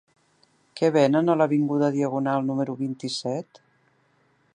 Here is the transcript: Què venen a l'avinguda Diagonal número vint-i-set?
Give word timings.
Què 0.79 0.87
venen 0.95 1.29
a 1.33 1.35
l'avinguda 1.41 1.91
Diagonal 1.97 2.47
número 2.47 2.75
vint-i-set? 2.81 3.61